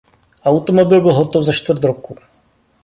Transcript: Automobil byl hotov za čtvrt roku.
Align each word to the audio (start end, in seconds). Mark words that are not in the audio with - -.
Automobil 0.43 1.01
byl 1.01 1.13
hotov 1.13 1.43
za 1.43 1.51
čtvrt 1.53 1.83
roku. 1.83 2.15